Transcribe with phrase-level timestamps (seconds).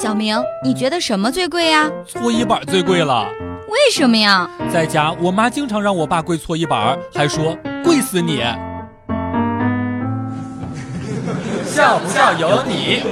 [0.00, 1.90] 小明，你觉得什么最贵呀？
[2.08, 3.28] 搓衣板最贵了。
[3.68, 4.48] 为什么呀？
[4.72, 7.54] 在家，我妈经常让我爸跪搓衣板，还说
[7.84, 8.40] 跪死你。
[11.66, 13.02] 笑不笑由你。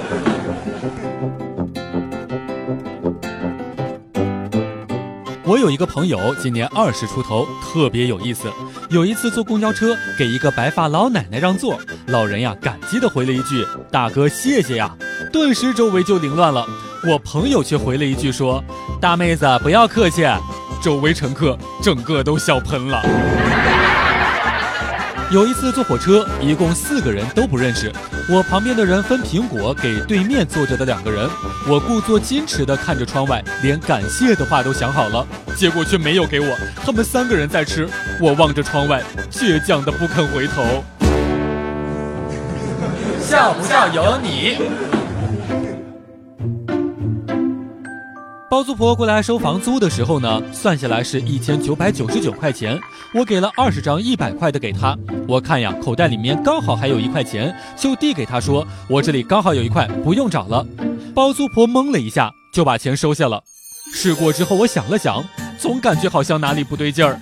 [5.48, 8.52] 我有一个朋友，今年二十出头，特别有意思。
[8.90, 14.94] 有一次坐公交车，给一个白发老奶奶让座，老人呀感激的回了一句：“大哥，谢谢呀。”
[15.32, 16.66] 顿时周围就凌乱了。
[17.08, 18.62] 我朋友却回了一句说
[19.00, 20.22] ：“大妹子，不要客气。”
[20.84, 23.02] 周围乘客整个都笑喷了。
[25.30, 27.92] 有一次坐火车，一共四个人都不认识。
[28.30, 31.28] 我旁边的人分苹果给对面坐着的两个人，
[31.68, 36.56] 我故作矜持地看着窗外，连感谢的话都想好了，结果却没有给我。
[36.82, 37.86] 他们三个人在吃，
[38.18, 40.82] 我望着窗外，倔强的不肯回头。
[43.20, 44.56] 笑不笑由你。
[48.50, 52.80] 包租婆过来收房租的时候呢，算下来是一千九百九十九块钱。
[53.12, 54.96] 我给了二十张一百块的给她，
[55.28, 60.64] 我看呀，口袋里面刚好还有一块钱，就递给她说：“我这里刚好有一块，不用找了。”
[61.14, 63.42] 包租婆懵了一下，就把钱收下了。
[63.92, 65.22] 试过之后，我想了想，
[65.58, 67.18] 总感觉好像哪里不对劲儿。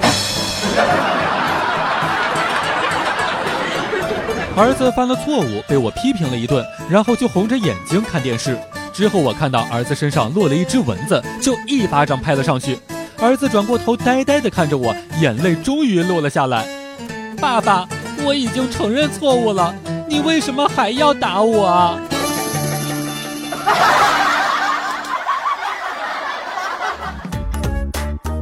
[4.57, 8.57] 儿子犯了错误，被我批评了一顿，然后就红着眼睛看电视。
[8.97, 12.79] 之后我看到儿子身上落了一只蚊子，就一巴掌拍了上去。
[13.21, 16.67] 儿子转过头，呆呆地看着我，眼泪终于落了下来。
[17.39, 17.87] 爸爸，
[18.25, 19.75] 我已经承认错误了，
[20.09, 22.01] 你为什么还要打我啊？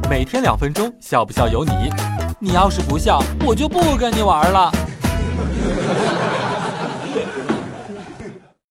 [0.09, 1.89] 每天两分钟，笑不笑由你。
[2.39, 4.71] 你要是不笑，我就不跟你玩了。